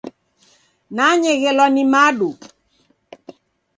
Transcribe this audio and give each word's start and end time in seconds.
Nanyeghelwa 0.95 1.67
ni 1.73 1.83
madu. 1.93 2.29